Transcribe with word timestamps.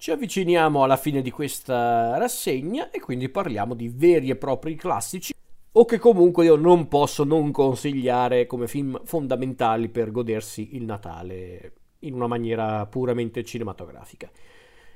Ci 0.00 0.12
avviciniamo 0.12 0.82
alla 0.82 0.96
fine 0.96 1.20
di 1.20 1.30
questa 1.30 2.16
rassegna 2.16 2.88
e 2.90 3.00
quindi 3.00 3.28
parliamo 3.28 3.74
di 3.74 3.92
veri 3.94 4.30
e 4.30 4.36
propri 4.36 4.74
classici 4.74 5.34
o 5.72 5.84
che 5.84 5.98
comunque 5.98 6.46
io 6.46 6.56
non 6.56 6.88
posso 6.88 7.22
non 7.22 7.50
consigliare 7.50 8.46
come 8.46 8.66
film 8.66 8.98
fondamentali 9.04 9.90
per 9.90 10.10
godersi 10.10 10.74
il 10.74 10.84
Natale 10.84 11.72
in 11.98 12.14
una 12.14 12.26
maniera 12.26 12.86
puramente 12.86 13.44
cinematografica. 13.44 14.30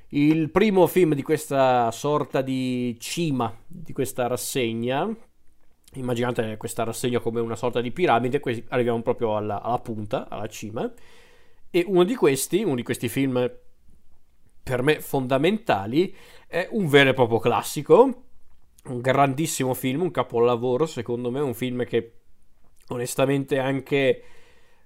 Il 0.07 0.49
primo 0.49 0.87
film 0.87 1.13
di 1.13 1.21
questa 1.21 1.91
sorta 1.91 2.41
di 2.41 2.97
cima 2.99 3.55
di 3.67 3.93
questa 3.93 4.25
rassegna, 4.25 5.07
immaginate 5.93 6.57
questa 6.57 6.83
rassegna 6.83 7.19
come 7.19 7.41
una 7.41 7.55
sorta 7.55 7.79
di 7.79 7.91
piramide, 7.91 8.41
arriviamo 8.69 9.03
proprio 9.03 9.37
alla, 9.37 9.61
alla 9.61 9.77
punta, 9.77 10.27
alla 10.27 10.47
cima, 10.47 10.91
e 11.69 11.83
uno 11.85 12.03
di 12.03 12.15
questi, 12.15 12.63
uno 12.63 12.73
di 12.73 12.81
questi 12.81 13.07
film 13.07 13.63
per 14.65 14.81
me 14.81 14.99
fondamentali, 14.99 16.11
è 16.47 16.67
un 16.71 16.87
vero 16.87 17.11
e 17.11 17.13
proprio 17.13 17.37
classico, 17.37 18.23
un 18.85 18.99
grandissimo 18.99 19.75
film, 19.75 20.01
un 20.01 20.09
capolavoro 20.09 20.87
secondo 20.87 21.29
me, 21.29 21.39
un 21.39 21.53
film 21.53 21.85
che 21.85 22.13
onestamente 22.87 23.59
anche 23.59 24.23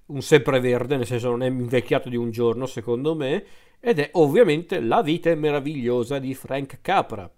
un 0.06 0.20
sempreverde, 0.20 0.98
nel 0.98 1.06
senso 1.06 1.30
non 1.30 1.42
è 1.42 1.48
invecchiato 1.48 2.10
di 2.10 2.16
un 2.16 2.30
giorno 2.30 2.66
secondo 2.66 3.14
me, 3.14 3.42
ed 3.80 4.00
è 4.00 4.10
ovviamente 4.12 4.80
La 4.80 5.00
vita 5.00 5.30
è 5.30 5.34
meravigliosa 5.34 6.18
di 6.18 6.34
Frank 6.34 6.80
Capra. 6.82 7.30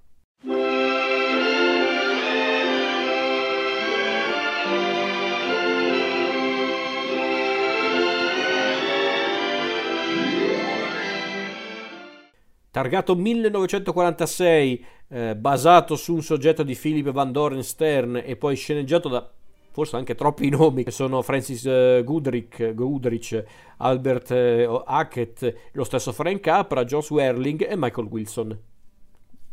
Targato 12.73 13.15
1946, 13.15 14.85
eh, 15.09 15.37
basato 15.37 15.95
su 15.95 16.15
un 16.15 16.23
soggetto 16.23 16.63
di 16.63 16.75
Philip 16.75 17.11
Van 17.11 17.31
Doren 17.31 17.63
Stern 17.63 18.23
e 18.25 18.35
poi 18.37 18.57
sceneggiato 18.57 19.11
da 19.11 19.31
forse 19.73 19.97
anche 19.97 20.15
troppi 20.15 20.49
nomi, 20.51 20.83
che 20.83 20.91
sono 20.91 21.21
Francis 21.21 21.65
uh, 21.65 22.03
Goodrich, 22.03 22.73
Goodrich, 22.73 23.45
Albert 23.77 24.31
uh, 24.31 24.85
Hackett, 24.87 25.55
lo 25.73 25.85
stesso 25.85 26.13
Frank 26.13 26.41
Capra, 26.41 26.87
Joss 26.87 27.11
Werling 27.11 27.69
e 27.69 27.77
Michael 27.77 28.07
Wilson. 28.07 28.59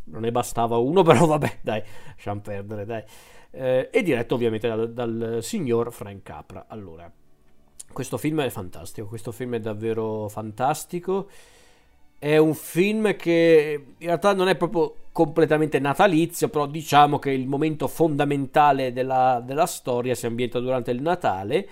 Non 0.04 0.20
ne 0.22 0.32
bastava 0.32 0.78
uno, 0.78 1.02
però 1.04 1.26
vabbè, 1.26 1.58
dai, 1.60 1.82
lasciamo 2.14 2.40
perdere, 2.40 2.86
dai. 2.86 3.02
Eh, 3.50 3.90
e 3.92 4.02
diretto 4.02 4.34
ovviamente 4.34 4.66
dal, 4.66 4.94
dal 4.94 5.38
signor 5.42 5.92
Frank 5.92 6.22
Capra. 6.22 6.64
Allora, 6.68 7.12
questo 7.92 8.16
film 8.16 8.40
è 8.40 8.48
fantastico, 8.48 9.08
questo 9.08 9.30
film 9.30 9.56
è 9.56 9.60
davvero 9.60 10.26
fantastico. 10.30 11.28
È 12.20 12.36
un 12.36 12.52
film 12.52 13.16
che 13.16 13.82
in 13.96 14.06
realtà 14.06 14.34
non 14.34 14.48
è 14.48 14.54
proprio 14.54 14.94
completamente 15.10 15.78
natalizio, 15.78 16.50
però 16.50 16.66
diciamo 16.66 17.18
che 17.18 17.30
il 17.30 17.46
momento 17.46 17.88
fondamentale 17.88 18.92
della, 18.92 19.42
della 19.42 19.64
storia 19.64 20.14
si 20.14 20.26
ambienta 20.26 20.60
durante 20.60 20.90
il 20.90 21.00
Natale. 21.00 21.68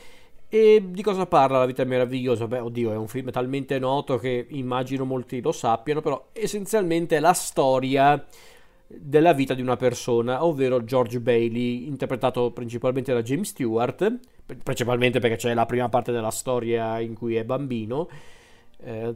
E 0.48 0.82
di 0.88 1.02
cosa 1.02 1.26
parla 1.26 1.58
La 1.58 1.66
vita 1.66 1.84
meravigliosa? 1.84 2.46
Beh, 2.46 2.60
oddio, 2.60 2.92
è 2.92 2.96
un 2.96 3.08
film 3.08 3.30
talmente 3.30 3.78
noto 3.78 4.16
che 4.16 4.46
immagino 4.48 5.04
molti 5.04 5.42
lo 5.42 5.52
sappiano, 5.52 6.00
però 6.00 6.28
essenzialmente 6.32 7.18
è 7.18 7.20
la 7.20 7.34
storia 7.34 8.24
della 8.86 9.34
vita 9.34 9.52
di 9.52 9.60
una 9.60 9.76
persona, 9.76 10.42
ovvero 10.42 10.82
George 10.82 11.20
Bailey, 11.20 11.86
interpretato 11.86 12.52
principalmente 12.52 13.12
da 13.12 13.20
James 13.20 13.50
Stewart, 13.50 14.18
principalmente 14.62 15.20
perché 15.20 15.36
c'è 15.36 15.52
la 15.52 15.66
prima 15.66 15.90
parte 15.90 16.10
della 16.10 16.30
storia 16.30 16.98
in 17.00 17.12
cui 17.12 17.36
è 17.36 17.44
bambino. 17.44 18.08
Eh, 18.78 19.14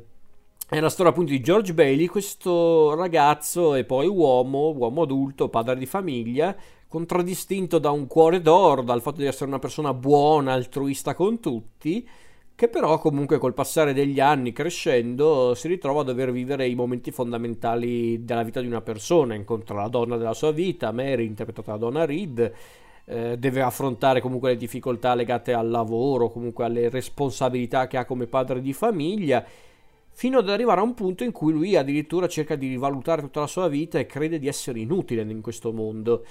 è 0.72 0.80
la 0.80 0.88
storia 0.88 1.12
appunto 1.12 1.32
di 1.32 1.42
George 1.42 1.74
Bailey, 1.74 2.06
questo 2.06 2.94
ragazzo 2.94 3.74
e 3.74 3.84
poi 3.84 4.06
uomo, 4.06 4.70
uomo 4.70 5.02
adulto, 5.02 5.50
padre 5.50 5.76
di 5.76 5.84
famiglia, 5.84 6.56
contraddistinto 6.88 7.78
da 7.78 7.90
un 7.90 8.06
cuore 8.06 8.40
d'oro, 8.40 8.80
dal 8.80 9.02
fatto 9.02 9.18
di 9.18 9.26
essere 9.26 9.50
una 9.50 9.58
persona 9.58 9.92
buona, 9.92 10.54
altruista 10.54 11.12
con 11.14 11.40
tutti, 11.40 12.08
che 12.54 12.68
però 12.68 12.98
comunque 12.98 13.36
col 13.36 13.52
passare 13.52 13.92
degli 13.92 14.18
anni 14.18 14.52
crescendo 14.52 15.52
si 15.54 15.68
ritrova 15.68 16.00
a 16.00 16.04
dover 16.04 16.32
vivere 16.32 16.66
i 16.66 16.74
momenti 16.74 17.10
fondamentali 17.10 18.24
della 18.24 18.42
vita 18.42 18.62
di 18.62 18.66
una 18.66 18.80
persona, 18.80 19.34
incontra 19.34 19.76
la 19.76 19.88
donna 19.88 20.16
della 20.16 20.32
sua 20.32 20.52
vita, 20.52 20.90
Mary, 20.90 21.26
interpretata 21.26 21.72
da 21.72 21.76
Donna 21.76 22.06
Reed, 22.06 22.52
eh, 23.04 23.36
deve 23.36 23.60
affrontare 23.60 24.22
comunque 24.22 24.52
le 24.52 24.56
difficoltà 24.56 25.14
legate 25.14 25.52
al 25.52 25.68
lavoro, 25.68 26.30
comunque 26.30 26.64
alle 26.64 26.88
responsabilità 26.88 27.86
che 27.88 27.98
ha 27.98 28.06
come 28.06 28.26
padre 28.26 28.62
di 28.62 28.72
famiglia 28.72 29.44
fino 30.12 30.38
ad 30.38 30.48
arrivare 30.48 30.80
a 30.80 30.84
un 30.84 30.94
punto 30.94 31.24
in 31.24 31.32
cui 31.32 31.52
lui 31.52 31.76
addirittura 31.76 32.28
cerca 32.28 32.54
di 32.54 32.68
rivalutare 32.68 33.22
tutta 33.22 33.40
la 33.40 33.46
sua 33.46 33.68
vita 33.68 33.98
e 33.98 34.06
crede 34.06 34.38
di 34.38 34.46
essere 34.46 34.78
inutile 34.78 35.22
in 35.22 35.40
questo 35.40 35.72
mondo. 35.72 36.24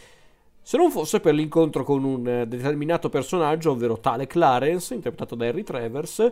Se 0.61 0.77
non 0.77 0.91
fosse 0.91 1.19
per 1.19 1.33
l'incontro 1.33 1.83
con 1.83 2.03
un 2.03 2.27
eh, 2.27 2.47
determinato 2.47 3.09
personaggio, 3.09 3.71
ovvero 3.71 3.99
tale 3.99 4.27
Clarence, 4.27 4.93
interpretato 4.93 5.35
da 5.35 5.47
Harry 5.47 5.63
Travers, 5.63 6.31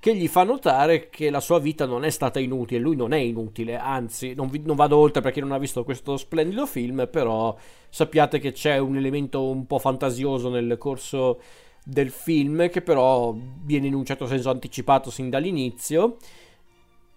che 0.00 0.14
gli 0.14 0.28
fa 0.28 0.44
notare 0.44 1.08
che 1.08 1.30
la 1.30 1.40
sua 1.40 1.58
vita 1.58 1.86
non 1.86 2.04
è 2.04 2.10
stata 2.10 2.40
inutile, 2.40 2.80
lui 2.80 2.96
non 2.96 3.12
è 3.12 3.18
inutile, 3.18 3.76
anzi, 3.76 4.34
non, 4.34 4.48
vi, 4.48 4.60
non 4.64 4.76
vado 4.76 4.96
oltre 4.96 5.22
perché 5.22 5.40
non 5.40 5.52
ha 5.52 5.58
visto 5.58 5.84
questo 5.84 6.16
splendido 6.16 6.66
film, 6.66 7.08
però 7.10 7.56
sappiate 7.88 8.38
che 8.38 8.52
c'è 8.52 8.78
un 8.78 8.96
elemento 8.96 9.48
un 9.48 9.66
po' 9.66 9.78
fantasioso 9.78 10.50
nel 10.50 10.76
corso 10.78 11.40
del 11.84 12.10
film 12.10 12.68
che 12.68 12.82
però 12.82 13.34
viene 13.62 13.86
in 13.86 13.94
un 13.94 14.04
certo 14.04 14.26
senso 14.26 14.50
anticipato 14.50 15.10
sin 15.10 15.30
dall'inizio 15.30 16.18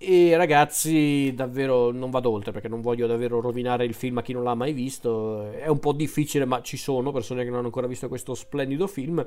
e 0.03 0.35
ragazzi, 0.35 1.31
davvero 1.35 1.91
non 1.91 2.09
vado 2.09 2.31
oltre 2.31 2.51
perché 2.51 2.67
non 2.67 2.81
voglio 2.81 3.06
davvero 3.06 3.39
rovinare 3.39 3.85
il 3.85 3.94
film 3.94 4.17
a 4.17 4.23
chi 4.23 4.34
non 4.34 4.44
l'ha 4.44 4.56
mai 4.56 4.73
visto. 4.73 5.51
È 5.51 5.67
un 5.67 5.78
po' 5.78 5.94
difficile, 5.94 6.45
ma 6.45 6.63
ci 6.63 6.75
sono 6.75 7.12
persone 7.12 7.44
che 7.44 7.50
non 7.50 7.59
hanno 7.59 7.67
ancora 7.67 7.85
visto 7.85 8.07
questo 8.07 8.34
splendido 8.34 8.88
film. 8.88 9.23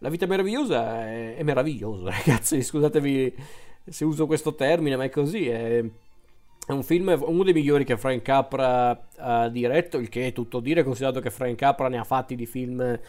La 0.00 0.10
vita 0.10 0.26
meravigliosa 0.26 1.06
è, 1.06 1.36
è 1.36 1.42
meravigliosa, 1.42 2.10
ragazzi. 2.12 2.62
Scusatemi 2.62 3.32
se 3.88 4.04
uso 4.04 4.26
questo 4.26 4.54
termine, 4.54 4.96
ma 4.96 5.04
è 5.04 5.08
così. 5.08 5.48
È, 5.48 5.78
è 5.78 6.72
un 6.72 6.82
film, 6.82 7.18
uno 7.24 7.42
dei 7.42 7.54
migliori 7.54 7.84
che 7.84 7.96
Frank 7.96 8.20
Capra 8.20 9.08
ha 9.16 9.48
diretto, 9.48 9.96
il 9.96 10.10
che 10.10 10.26
è 10.26 10.32
tutto 10.34 10.60
dire, 10.60 10.82
considerato 10.82 11.20
che 11.20 11.30
Frank 11.30 11.56
Capra 11.56 11.88
ne 11.88 11.96
ha 11.96 12.04
fatti 12.04 12.36
di 12.36 12.44
film 12.44 13.00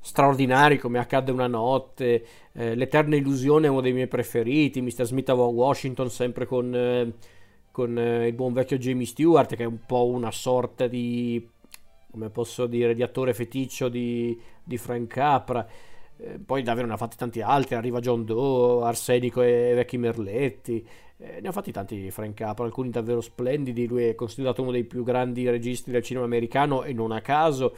straordinari 0.00 0.78
come 0.78 0.98
Accadde 0.98 1.30
una 1.30 1.46
notte, 1.46 2.24
eh, 2.52 2.74
L'Eterna 2.74 3.16
Illusione 3.16 3.66
è 3.66 3.70
uno 3.70 3.82
dei 3.82 3.92
miei 3.92 4.08
preferiti, 4.08 4.80
Mr. 4.80 5.04
Smith 5.04 5.28
a 5.28 5.34
Washington 5.34 6.10
sempre 6.10 6.46
con, 6.46 6.74
eh, 6.74 7.12
con 7.70 7.96
eh, 7.98 8.26
il 8.26 8.32
buon 8.32 8.52
vecchio 8.52 8.78
Jamie 8.78 9.06
Stewart 9.06 9.54
che 9.54 9.62
è 9.62 9.66
un 9.66 9.84
po' 9.86 10.06
una 10.06 10.30
sorta 10.30 10.86
di, 10.86 11.46
come 12.10 12.30
posso 12.30 12.66
dire, 12.66 12.94
di 12.94 13.02
attore 13.02 13.34
feticcio 13.34 13.88
di, 13.88 14.38
di 14.64 14.78
Frank 14.78 15.06
Capra. 15.08 15.66
Eh, 16.16 16.38
poi 16.38 16.62
davvero 16.62 16.86
ne 16.86 16.94
ha 16.94 16.98
fatti 16.98 17.16
tanti 17.16 17.42
altri, 17.42 17.74
arriva 17.74 18.00
John 18.00 18.24
Doe, 18.24 18.84
Arsenico 18.84 19.42
e 19.42 19.72
Vecchi 19.74 19.98
Merletti, 19.98 20.86
eh, 21.18 21.40
ne 21.40 21.48
ha 21.48 21.52
fatti 21.52 21.72
tanti 21.72 22.10
Frank 22.10 22.34
Capra, 22.34 22.64
alcuni 22.64 22.88
davvero 22.88 23.20
splendidi, 23.20 23.86
lui 23.86 24.04
è 24.04 24.14
considerato 24.14 24.62
uno 24.62 24.70
dei 24.70 24.84
più 24.84 25.02
grandi 25.02 25.48
registi 25.48 25.90
del 25.90 26.02
cinema 26.02 26.24
americano 26.24 26.84
e 26.84 26.94
non 26.94 27.12
a 27.12 27.20
caso 27.20 27.74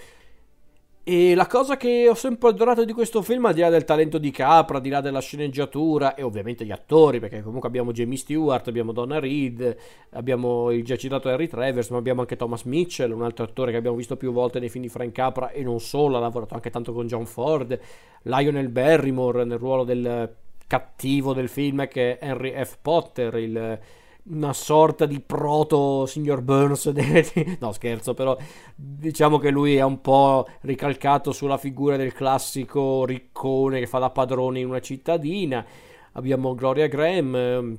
e 1.05 1.35
la 1.35 1.49
cosa 1.49 1.77
che 1.77 2.09
ho 2.09 2.15
sempre 2.15 2.51
adorato 2.51 2.85
di 2.85 2.93
questo 2.93 3.23
film, 3.23 3.47
al 3.47 3.55
di 3.55 3.61
là 3.61 3.69
del 3.71 3.85
talento 3.85 4.19
di 4.19 4.31
Capra, 4.31 4.77
al 4.77 4.83
di 4.83 4.89
là 4.89 5.01
della 5.01 5.21
sceneggiatura 5.21 6.15
e 6.15 6.23
ovviamente 6.23 6.65
gli 6.65 6.71
attori, 6.71 7.19
perché 7.19 7.43
comunque 7.43 7.69
abbiamo 7.69 7.91
Jamie 7.91 8.17
Stewart, 8.17 8.69
abbiamo 8.69 8.93
Donna 8.93 9.19
Reed, 9.19 9.77
abbiamo 10.11 10.71
il 10.71 10.85
già 10.85 10.95
citato 10.97 11.29
Harry 11.29 11.49
Travers, 11.49 11.91
ma 11.91 11.99
abbiamo 11.99 12.21
anche 12.21 12.37
Thomas 12.37 12.63
Mitchell, 12.63 13.11
un 13.11 13.23
altro 13.23 13.45
attore 13.45 13.73
che 13.73 13.79
abbiamo 13.79 13.97
visto 13.97 14.17
più 14.17 14.33
volte 14.33 14.61
nei 14.61 14.69
film 14.69 14.85
di 14.85 14.91
Frank 14.91 15.13
Capra 15.13 15.51
e 15.51 15.63
non 15.63 15.81
solo, 15.81 16.19
ha 16.19 16.21
lavorato 16.21 16.55
anche 16.55 16.71
tanto 16.71 16.93
con 16.93 17.09
John 17.09 17.27
Ford, 17.27 17.79
Lionel 18.23 18.69
Barrymore 18.69 19.45
nel 19.45 19.59
ruolo 19.59 19.83
del 19.83 20.33
cattivo 20.69 21.33
del 21.33 21.49
film 21.49 21.89
che 21.89 22.19
è 22.19 22.27
Henry 22.27 22.53
F. 22.65 22.79
Potter, 22.81 23.35
il 23.35 23.79
una 24.25 24.53
sorta 24.53 25.07
di 25.07 25.21
proto 25.21 26.07
signor 26.07 26.43
Burns. 26.43 26.87
no, 27.59 27.73
scherzo, 27.73 28.15
però 28.15 28.37
diciamo 28.75 29.39
che 29.39 29.51
lui 29.51 29.77
è 29.77 29.83
un 29.83 30.01
po' 30.01 30.47
ricalcato 30.61 31.33
sulla 31.33 31.59
figura 31.59 31.97
del 31.97 32.13
classico 32.13 33.05
riccone 33.05 33.81
che 33.81 33.87
fa 33.87 33.99
da 33.99 34.11
padrone 34.11 34.61
in 34.61 34.69
una 34.69 34.81
cittadina. 34.81 35.65
Abbiamo 36.13 36.55
Gloria 36.55 36.87
Graham. 36.87 37.35
Ehm, 37.35 37.79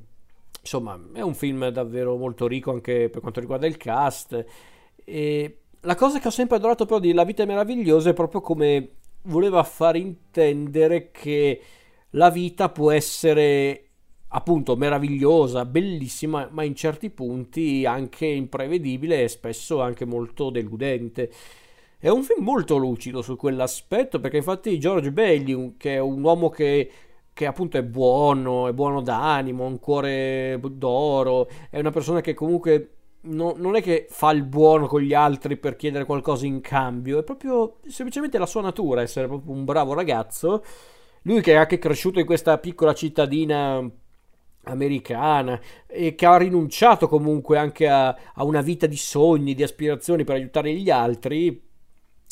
insomma, 0.60 1.00
è 1.14 1.22
un 1.22 1.36
film 1.36 1.70
davvero 1.70 2.16
molto 2.18 2.48
ricco 2.48 2.72
anche 2.72 3.10
per 3.10 3.22
quanto 3.22 3.40
riguarda 3.40 3.68
il 3.68 3.78
cast. 3.78 4.46
E 5.06 5.58
la 5.82 5.96
cosa 5.96 6.20
che 6.20 6.28
ho 6.28 6.32
sempre 6.32 6.58
adorato 6.58 6.86
però 6.86 7.00
di 7.00 7.14
La 7.14 7.26
vita 7.26 7.44
è 7.44 7.46
meravigliosa 7.46 8.10
è 8.10 8.14
proprio 8.14 8.42
come 8.42 8.90
voleva 9.24 9.64
far 9.64 9.96
intendere 9.96 11.12
che 11.12 11.62
la 12.12 12.30
vita 12.30 12.70
può 12.70 12.92
essere 12.92 13.93
appunto 14.36 14.76
meravigliosa, 14.76 15.64
bellissima, 15.66 16.48
ma 16.52 16.64
in 16.64 16.76
certi 16.76 17.12
punti 17.12 17.86
anche 17.86 18.26
imprevedibile 18.26 19.24
e 19.24 19.28
spesso 19.28 19.80
anche 19.80 20.06
molto 20.06 20.50
deludente. 20.50 21.32
È 22.00 22.10
un 22.10 22.24
film 22.24 22.44
molto 22.44 22.78
lucido 22.78 23.22
su 23.22 23.36
quell'aspetto 23.36 24.20
perché 24.20 24.38
infatti 24.38 24.80
George 24.80 25.12
Bailey, 25.12 25.76
che 25.78 25.96
è 25.96 26.00
un 26.00 26.24
uomo 26.24 26.50
che, 26.50 26.92
che 27.32 27.46
appunto 27.46 27.78
è 27.78 27.84
buono, 27.84 28.68
è 28.68 28.74
buono 28.74 29.02
d'animo, 29.02 29.66
ha 29.66 29.68
un 29.68 29.80
cuore 29.80 30.60
d'oro, 30.60 31.48
è 31.70 31.80
una 31.80 31.92
persona 31.92 32.20
che 32.22 32.34
comunque 32.34 32.96
no, 33.22 33.54
non 33.56 33.76
è 33.76 33.84
che 33.84 34.08
fa 34.10 34.32
il 34.32 34.44
buono 34.44 34.88
con 34.88 35.02
gli 35.02 35.14
altri 35.14 35.58
per 35.58 35.76
chiedere 35.76 36.06
qualcosa 36.06 36.48
in 36.48 36.60
cambio, 36.60 37.20
è 37.20 37.24
proprio 37.24 37.78
semplicemente 37.88 38.40
la 38.40 38.48
sua 38.48 38.62
natura 38.62 39.02
essere 39.02 39.28
proprio 39.28 39.54
un 39.54 39.64
bravo 39.64 39.94
ragazzo. 39.94 40.64
Lui 41.26 41.40
che 41.42 41.54
è 41.54 41.56
anche 41.56 41.78
cresciuto 41.78 42.20
in 42.20 42.26
questa 42.26 42.58
piccola 42.58 42.94
cittadina 42.94 43.90
americana 44.64 45.60
e 45.88 46.16
che 46.16 46.26
ha 46.26 46.38
rinunciato 46.38 47.08
comunque 47.08 47.58
anche 47.58 47.88
a, 47.88 48.08
a 48.08 48.44
una 48.44 48.62
vita 48.62 48.88
di 48.88 48.98
sogni, 48.98 49.54
di 49.54 49.64
aspirazioni 49.64 50.24
per 50.24 50.36
aiutare 50.36 50.74
gli 50.74 50.90
altri, 50.90 51.72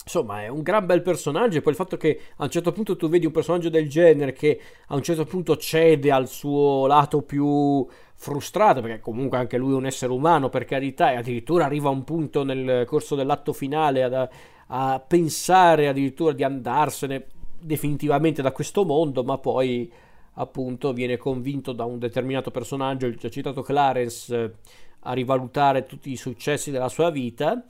Insomma, 0.03 0.41
è 0.41 0.47
un 0.47 0.63
gran 0.63 0.85
bel 0.85 1.01
personaggio. 1.01 1.59
E 1.59 1.61
poi 1.61 1.73
il 1.73 1.77
fatto 1.77 1.95
che 1.97 2.19
a 2.37 2.43
un 2.43 2.49
certo 2.49 2.71
punto 2.71 2.95
tu 2.95 3.07
vedi 3.07 3.25
un 3.25 3.31
personaggio 3.31 3.69
del 3.69 3.87
genere 3.87 4.33
che 4.33 4.59
a 4.87 4.95
un 4.95 5.03
certo 5.03 5.25
punto 5.25 5.57
cede 5.57 6.11
al 6.11 6.27
suo 6.27 6.87
lato 6.87 7.21
più 7.21 7.85
frustrato, 8.15 8.81
perché 8.81 8.99
comunque 8.99 9.37
anche 9.37 9.57
lui 9.57 9.73
è 9.73 9.75
un 9.75 9.85
essere 9.85 10.11
umano, 10.11 10.49
per 10.49 10.65
carità, 10.65 11.11
e 11.11 11.17
addirittura 11.17 11.65
arriva 11.65 11.89
a 11.89 11.91
un 11.91 12.03
punto 12.03 12.43
nel 12.43 12.85
corso 12.85 13.15
dell'atto 13.15 13.53
finale 13.53 14.03
a, 14.03 14.29
a 14.67 14.99
pensare 15.05 15.87
addirittura 15.87 16.33
di 16.33 16.43
andarsene 16.43 17.27
definitivamente 17.59 18.41
da 18.41 18.51
questo 18.51 18.83
mondo, 18.85 19.23
ma 19.23 19.37
poi 19.37 19.91
appunto 20.33 20.93
viene 20.93 21.17
convinto 21.17 21.71
da 21.71 21.85
un 21.85 21.99
determinato 21.99 22.51
personaggio, 22.51 23.07
il 23.07 23.17
già 23.17 23.29
citato 23.29 23.61
Clarence, 23.61 24.55
a 24.99 25.13
rivalutare 25.13 25.85
tutti 25.85 26.11
i 26.11 26.15
successi 26.15 26.71
della 26.71 26.89
sua 26.89 27.09
vita. 27.09 27.63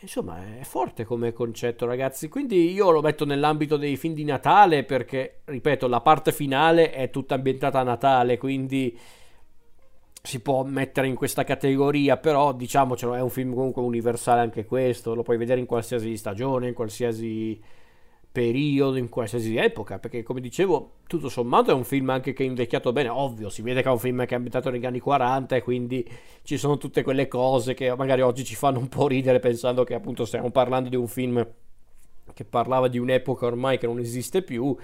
Insomma 0.00 0.58
è 0.58 0.64
forte 0.64 1.04
come 1.04 1.32
concetto 1.32 1.86
ragazzi. 1.86 2.28
Quindi 2.28 2.72
io 2.72 2.90
lo 2.90 3.00
metto 3.00 3.24
nell'ambito 3.24 3.76
dei 3.76 3.96
film 3.96 4.14
di 4.14 4.24
Natale 4.24 4.84
perché 4.84 5.40
ripeto 5.44 5.86
la 5.88 6.00
parte 6.00 6.32
finale 6.32 6.90
è 6.90 7.10
tutta 7.10 7.34
ambientata 7.34 7.80
a 7.80 7.84
Natale 7.84 8.36
quindi 8.36 8.96
si 10.22 10.40
può 10.40 10.62
mettere 10.64 11.06
in 11.06 11.14
questa 11.14 11.44
categoria 11.44 12.18
però 12.18 12.52
diciamocelo 12.52 13.14
è 13.14 13.22
un 13.22 13.30
film 13.30 13.54
comunque 13.54 13.80
universale 13.80 14.40
anche 14.40 14.66
questo 14.66 15.14
lo 15.14 15.22
puoi 15.22 15.38
vedere 15.38 15.60
in 15.60 15.66
qualsiasi 15.66 16.14
stagione 16.18 16.68
in 16.68 16.74
qualsiasi 16.74 17.58
periodo, 18.32 18.96
in 18.96 19.08
qualsiasi 19.08 19.56
epoca, 19.56 19.98
perché 19.98 20.22
come 20.22 20.40
dicevo, 20.40 20.98
tutto 21.06 21.28
sommato 21.28 21.70
è 21.70 21.74
un 21.74 21.84
film 21.84 22.10
anche 22.10 22.32
che 22.32 22.44
è 22.44 22.46
invecchiato 22.46 22.92
bene, 22.92 23.08
ovvio, 23.08 23.48
si 23.50 23.62
vede 23.62 23.82
che 23.82 23.88
è 23.88 23.92
un 23.92 23.98
film 23.98 24.24
che 24.24 24.32
è 24.32 24.36
ambientato 24.36 24.70
negli 24.70 24.86
anni 24.86 25.00
40 25.00 25.56
e 25.56 25.62
quindi 25.62 26.08
ci 26.42 26.56
sono 26.56 26.78
tutte 26.78 27.02
quelle 27.02 27.26
cose 27.26 27.74
che 27.74 27.94
magari 27.96 28.20
oggi 28.20 28.44
ci 28.44 28.54
fanno 28.54 28.78
un 28.78 28.88
po' 28.88 29.08
ridere 29.08 29.40
pensando 29.40 29.84
che 29.84 29.94
appunto 29.94 30.24
stiamo 30.24 30.50
parlando 30.50 30.88
di 30.88 30.96
un 30.96 31.08
film 31.08 31.44
che 32.32 32.44
parlava 32.44 32.86
di 32.86 32.98
un'epoca 32.98 33.46
ormai 33.46 33.78
che 33.78 33.86
non 33.86 33.98
esiste 33.98 34.42
più, 34.42 34.76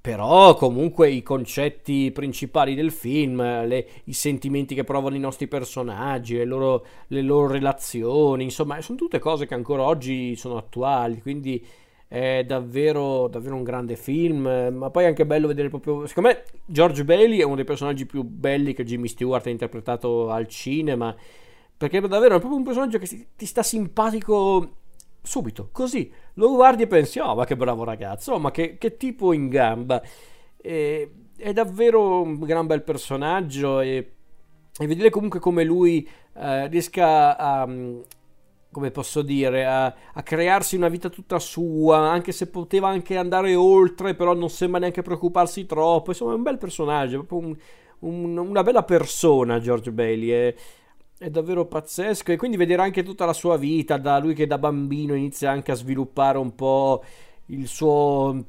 però 0.00 0.54
comunque 0.54 1.08
i 1.10 1.22
concetti 1.22 2.10
principali 2.12 2.74
del 2.74 2.90
film, 2.90 3.38
le, 3.66 3.88
i 4.04 4.12
sentimenti 4.12 4.74
che 4.74 4.84
provano 4.84 5.14
i 5.16 5.20
nostri 5.20 5.46
personaggi, 5.46 6.36
le 6.36 6.44
loro, 6.44 6.84
le 7.06 7.22
loro 7.22 7.46
relazioni, 7.46 8.44
insomma, 8.44 8.82
sono 8.82 8.98
tutte 8.98 9.18
cose 9.18 9.46
che 9.46 9.54
ancora 9.54 9.84
oggi 9.84 10.36
sono 10.36 10.56
attuali, 10.56 11.22
quindi 11.22 11.64
è 12.14 12.44
davvero, 12.44 13.26
davvero 13.26 13.56
un 13.56 13.64
grande 13.64 13.96
film, 13.96 14.42
ma 14.70 14.88
poi 14.90 15.02
è 15.02 15.06
anche 15.08 15.26
bello 15.26 15.48
vedere 15.48 15.68
proprio... 15.68 16.06
Secondo 16.06 16.28
me 16.28 16.44
George 16.64 17.04
Bailey 17.04 17.40
è 17.40 17.42
uno 17.42 17.56
dei 17.56 17.64
personaggi 17.64 18.06
più 18.06 18.22
belli 18.22 18.72
che 18.72 18.84
Jimmy 18.84 19.08
Stewart 19.08 19.44
ha 19.48 19.50
interpretato 19.50 20.30
al 20.30 20.46
cinema, 20.46 21.12
perché 21.76 22.00
davvero 22.00 22.36
è 22.36 22.38
proprio 22.38 22.54
un 22.54 22.62
personaggio 22.62 22.98
che 22.98 23.26
ti 23.34 23.46
sta 23.46 23.64
simpatico 23.64 24.76
subito, 25.22 25.70
così. 25.72 26.08
Lo 26.34 26.54
guardi 26.54 26.84
e 26.84 26.86
pensi, 26.86 27.18
oh 27.18 27.34
ma 27.34 27.44
che 27.44 27.56
bravo 27.56 27.82
ragazzo, 27.82 28.34
oh, 28.34 28.38
ma 28.38 28.52
che, 28.52 28.78
che 28.78 28.96
tipo 28.96 29.32
in 29.32 29.48
gamba. 29.48 30.00
E, 30.56 31.10
è 31.36 31.52
davvero 31.52 32.22
un 32.22 32.38
gran 32.38 32.68
bel 32.68 32.84
personaggio 32.84 33.80
e, 33.80 34.12
e 34.78 34.86
vedere 34.86 35.10
comunque 35.10 35.40
come 35.40 35.64
lui 35.64 36.08
eh, 36.36 36.68
riesca 36.68 37.36
a 37.36 37.68
come 38.74 38.90
posso 38.90 39.22
dire, 39.22 39.64
a, 39.64 39.84
a, 39.86 40.22
crearsi 40.24 40.74
una 40.74 40.88
vita 40.88 41.08
tutta 41.08 41.38
sua, 41.38 41.98
anche 41.98 42.32
se 42.32 42.48
poteva 42.48 42.88
anche 42.88 43.16
andare 43.16 43.54
oltre, 43.54 44.14
però 44.14 44.34
non 44.34 44.50
sembra 44.50 44.80
neanche 44.80 45.00
preoccuparsi 45.00 45.64
troppo. 45.64 46.10
Insomma, 46.10 46.32
è 46.32 46.34
un 46.34 46.42
bel 46.42 46.58
personaggio, 46.58 47.22
proprio 47.22 47.48
un, 47.48 47.56
un, 48.00 48.36
una 48.36 48.62
bella 48.64 48.82
persona, 48.82 49.60
George 49.60 49.92
Bailey. 49.92 50.28
È, 50.28 50.54
è, 51.18 51.30
davvero 51.30 51.66
pazzesco. 51.66 52.32
E 52.32 52.36
quindi 52.36 52.56
vedere 52.56 52.82
anche 52.82 53.04
tutta 53.04 53.24
la 53.24 53.32
sua 53.32 53.56
vita, 53.56 53.96
da 53.96 54.18
lui 54.18 54.34
che 54.34 54.48
da 54.48 54.58
bambino 54.58 55.14
inizia 55.14 55.52
anche 55.52 55.70
a 55.70 55.76
sviluppare 55.76 56.36
un 56.38 56.54
po' 56.54 57.02
il 57.46 57.68
suo. 57.68 58.44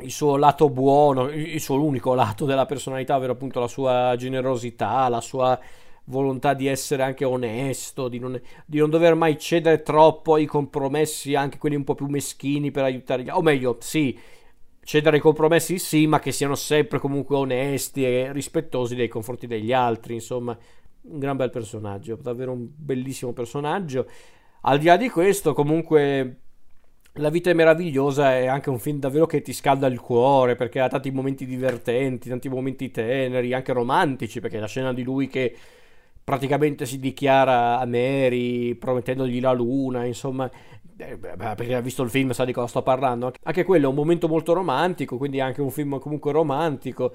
Il 0.00 0.12
suo 0.12 0.36
lato 0.36 0.70
buono, 0.70 1.28
il 1.28 1.58
suo 1.60 1.82
unico 1.82 2.14
lato 2.14 2.44
della 2.44 2.66
personalità, 2.66 3.16
ovvero 3.16 3.32
appunto 3.32 3.58
la 3.58 3.66
sua 3.66 4.14
generosità, 4.16 5.08
la 5.08 5.20
sua 5.20 5.58
volontà 6.08 6.54
di 6.54 6.66
essere 6.66 7.02
anche 7.02 7.24
onesto, 7.24 8.08
di 8.08 8.18
non, 8.18 8.40
di 8.66 8.78
non, 8.78 8.90
dover 8.90 9.14
mai 9.14 9.38
cedere 9.38 9.82
troppo 9.82 10.34
ai 10.34 10.46
compromessi, 10.46 11.34
anche 11.34 11.58
quelli 11.58 11.76
un 11.76 11.84
po' 11.84 11.94
più 11.94 12.06
meschini 12.06 12.70
per 12.70 12.84
aiutare 12.84 13.22
gli 13.22 13.28
altri. 13.28 13.40
O 13.40 13.42
meglio, 13.42 13.76
sì, 13.80 14.18
cedere 14.82 15.16
ai 15.16 15.22
compromessi 15.22 15.78
sì, 15.78 16.06
ma 16.06 16.18
che 16.18 16.32
siano 16.32 16.54
sempre 16.54 16.98
comunque 16.98 17.36
onesti 17.36 18.04
e 18.04 18.32
rispettosi 18.32 18.94
nei 18.96 19.08
confronti 19.08 19.46
degli 19.46 19.72
altri. 19.72 20.14
Insomma, 20.14 20.56
un 21.02 21.18
gran 21.18 21.36
bel 21.36 21.50
personaggio, 21.50 22.16
davvero 22.20 22.52
un 22.52 22.66
bellissimo 22.74 23.32
personaggio. 23.32 24.06
Al 24.62 24.78
di 24.78 24.86
là 24.86 24.96
di 24.96 25.08
questo, 25.08 25.54
comunque. 25.54 26.40
La 27.14 27.30
vita 27.30 27.50
è 27.50 27.52
meravigliosa, 27.52 28.36
è 28.36 28.46
anche 28.46 28.70
un 28.70 28.78
film 28.78 29.00
davvero 29.00 29.26
che 29.26 29.42
ti 29.42 29.52
scalda 29.52 29.88
il 29.88 29.98
cuore 29.98 30.54
perché 30.54 30.78
ha 30.78 30.86
tanti 30.86 31.10
momenti 31.10 31.46
divertenti, 31.46 32.28
tanti 32.28 32.48
momenti 32.48 32.92
teneri, 32.92 33.52
anche 33.52 33.72
romantici, 33.72 34.38
perché 34.38 34.60
la 34.60 34.68
scena 34.68 34.92
di 34.92 35.02
lui 35.02 35.26
che 35.26 35.56
praticamente 36.28 36.84
si 36.84 36.98
dichiara 36.98 37.78
a 37.78 37.86
Mary 37.86 38.74
promettendogli 38.74 39.40
la 39.40 39.52
luna, 39.52 40.04
insomma, 40.04 40.50
eh, 40.98 41.16
perché 41.16 41.74
ha 41.74 41.80
visto 41.80 42.02
il 42.02 42.10
film 42.10 42.32
sa 42.32 42.44
di 42.44 42.52
cosa 42.52 42.66
sto 42.66 42.82
parlando. 42.82 43.32
Anche 43.44 43.64
quello 43.64 43.86
è 43.86 43.88
un 43.88 43.94
momento 43.94 44.28
molto 44.28 44.52
romantico, 44.52 45.16
quindi 45.16 45.40
anche 45.40 45.62
un 45.62 45.70
film 45.70 45.98
comunque 45.98 46.30
romantico. 46.30 47.14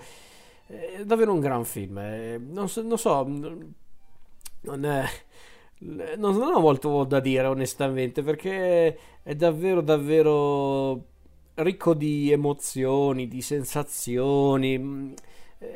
È 0.65 1.03
davvero 1.05 1.31
un 1.31 1.41
gran 1.41 1.63
film. 1.63 1.99
Eh. 1.99 2.39
Non 2.39 2.67
so, 2.67 2.81
non, 2.81 2.97
so, 2.97 3.23
non, 4.61 4.83
è, 4.83 5.03
non 6.17 6.41
ho 6.41 6.59
molto 6.59 7.03
da 7.03 7.19
dire 7.19 7.45
onestamente, 7.45 8.23
perché 8.23 8.97
è 9.21 9.35
davvero, 9.35 9.81
davvero 9.81 11.03
ricco 11.53 11.93
di 11.93 12.31
emozioni, 12.31 13.27
di 13.27 13.43
sensazioni 13.43 15.13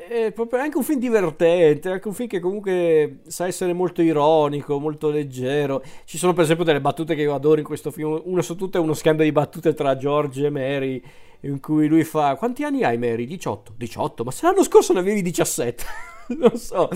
è 0.09 0.31
proprio 0.31 0.59
anche 0.61 0.77
un 0.77 0.83
film 0.83 0.99
divertente, 0.99 1.89
anche 1.89 2.07
un 2.07 2.13
film 2.13 2.27
che 2.27 2.39
comunque 2.39 3.19
sa 3.27 3.47
essere 3.47 3.73
molto 3.73 4.01
ironico, 4.01 4.79
molto 4.79 5.09
leggero. 5.09 5.83
Ci 6.05 6.17
sono 6.17 6.33
per 6.33 6.43
esempio 6.43 6.65
delle 6.65 6.81
battute 6.81 7.15
che 7.15 7.21
io 7.21 7.33
adoro 7.33 7.59
in 7.59 7.65
questo 7.65 7.91
film, 7.91 8.21
una 8.25 8.41
su 8.41 8.55
tutte 8.55 8.77
è 8.77 8.81
uno 8.81 8.93
scambio 8.93 9.23
di 9.23 9.31
battute 9.31 9.73
tra 9.73 9.95
George 9.95 10.45
e 10.45 10.49
Mary 10.49 11.01
in 11.41 11.59
cui 11.59 11.87
lui 11.87 12.03
fa 12.03 12.35
quanti 12.35 12.63
anni 12.63 12.83
hai 12.83 12.97
Mary? 12.97 13.25
18. 13.25 13.73
18, 13.77 14.23
ma 14.23 14.31
se 14.31 14.45
l'anno 14.45 14.63
scorso 14.63 14.93
ne 14.93 14.99
avevi 14.99 15.21
17. 15.21 15.83
non 16.37 16.57
so, 16.57 16.89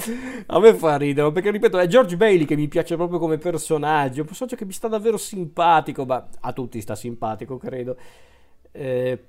a 0.48 0.60
me 0.60 0.74
fa 0.74 0.98
ridere, 0.98 1.32
perché 1.32 1.52
ripeto, 1.52 1.78
è 1.78 1.88
George 1.88 2.18
Bailey 2.18 2.46
che 2.46 2.56
mi 2.56 2.68
piace 2.68 2.96
proprio 2.96 3.20
come 3.20 3.38
personaggio, 3.38 4.22
un 4.22 4.28
personaggio 4.28 4.56
che 4.56 4.66
mi 4.66 4.74
sta 4.74 4.88
davvero 4.88 5.18
simpatico, 5.18 6.06
ma 6.06 6.28
a 6.42 6.54
tutti 6.54 6.82
sta 6.82 6.96
simpatico, 6.96 7.58
credo. 7.58 7.96
Eh, 8.72 9.26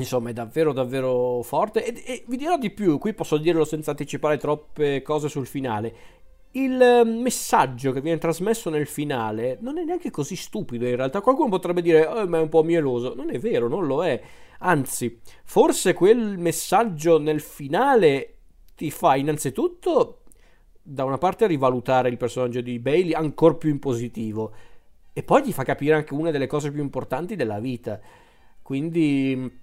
Insomma, 0.00 0.30
è 0.30 0.32
davvero 0.32 0.72
davvero 0.72 1.42
forte. 1.42 1.84
E, 1.84 2.02
e, 2.04 2.24
vi 2.26 2.36
dirò 2.36 2.58
di 2.58 2.70
più, 2.70 2.98
qui 2.98 3.14
posso 3.14 3.38
dirlo 3.38 3.64
senza 3.64 3.90
anticipare 3.90 4.36
troppe 4.36 5.02
cose 5.02 5.28
sul 5.28 5.46
finale. 5.46 6.18
Il 6.52 6.80
ehm, 6.80 7.20
messaggio 7.20 7.92
che 7.92 8.00
viene 8.00 8.18
trasmesso 8.18 8.70
nel 8.70 8.86
finale 8.86 9.58
non 9.60 9.78
è 9.78 9.84
neanche 9.84 10.10
così 10.10 10.36
stupido 10.36 10.86
in 10.86 10.96
realtà. 10.96 11.20
Qualcuno 11.20 11.48
potrebbe 11.48 11.82
dire, 11.82 12.06
oh, 12.06 12.26
ma 12.26 12.38
è 12.38 12.42
un 12.42 12.48
po' 12.48 12.62
mieloso. 12.62 13.14
Non 13.14 13.30
è 13.30 13.38
vero, 13.38 13.68
non 13.68 13.86
lo 13.86 14.04
è. 14.04 14.20
Anzi, 14.60 15.20
forse 15.44 15.94
quel 15.94 16.38
messaggio 16.38 17.18
nel 17.18 17.40
finale 17.40 18.34
ti 18.74 18.90
fa 18.90 19.16
innanzitutto 19.16 20.22
da 20.82 21.04
una 21.04 21.18
parte 21.18 21.46
rivalutare 21.46 22.08
il 22.08 22.16
personaggio 22.16 22.60
di 22.60 22.78
Bailey 22.78 23.12
ancora 23.12 23.54
più 23.54 23.70
in 23.70 23.78
positivo 23.78 24.52
e 25.12 25.22
poi 25.22 25.42
ti 25.42 25.52
fa 25.52 25.62
capire 25.64 25.94
anche 25.94 26.14
una 26.14 26.30
delle 26.30 26.46
cose 26.46 26.70
più 26.72 26.82
importanti 26.82 27.36
della 27.36 27.58
vita. 27.58 28.00
Quindi 28.62 29.59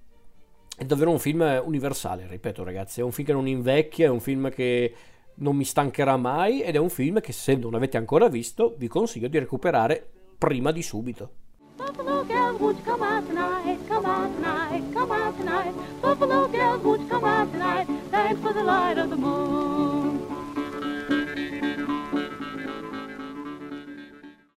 è 0.80 0.86
davvero 0.86 1.10
un 1.10 1.18
film 1.18 1.64
universale, 1.66 2.28
ripeto 2.28 2.64
ragazzi, 2.64 3.00
è 3.00 3.04
un 3.04 3.12
film 3.12 3.26
che 3.26 3.34
non 3.34 3.48
invecchia, 3.48 4.06
è 4.06 4.10
un 4.10 4.20
film 4.20 4.52
che 4.52 4.94
non 5.38 5.56
mi 5.56 5.64
stancherà 5.64 6.18
mai 6.18 6.62
ed 6.62 6.76
è 6.76 6.78
un 6.78 6.92
film 6.92 7.20
che 7.20 7.32
se 7.32 7.56
non 7.56 7.74
avete 7.74 7.98
ancora 7.98 8.28
visto 8.28 8.76
vi 8.78 8.88
consiglio 8.88 9.28
di 9.28 9.40
recuperare 9.40 10.08
prima 10.38 10.72
di 10.72 10.84
subito. 10.84 11.32
Buffalo 11.78 12.24
girls, 12.28 12.60
would 12.60 12.78
come 12.86 13.04
out 13.04 13.26
tonight? 13.26 13.88
Come 13.88 14.08
out 14.08 14.32
tonight, 14.36 14.94
come 14.94 15.12
out 15.12 15.38
tonight. 15.38 15.74
Buffalo 16.00 16.48
girls, 16.48 16.84
would 16.84 17.10
come 17.10 17.28
out 17.28 17.52
tonight? 17.52 17.88
Thanks 18.12 18.40
for 18.40 18.54
the 18.54 18.62
light 18.62 19.00
of 19.00 19.10
the 19.10 19.16
moon. 19.16 20.07